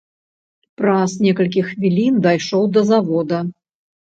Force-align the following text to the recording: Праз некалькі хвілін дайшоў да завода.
Праз 0.79 1.11
некалькі 1.25 1.61
хвілін 1.67 2.17
дайшоў 2.25 2.63
да 2.79 2.85
завода. 2.91 3.45